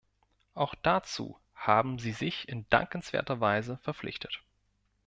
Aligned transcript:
Auch 0.55 0.73
dazu 0.73 1.37
haben 1.53 1.99
Sie 1.99 2.11
sich 2.11 2.49
in 2.49 2.65
dankenswerter 2.71 3.39
Weise 3.39 3.77
verpflichtet. 3.83 4.41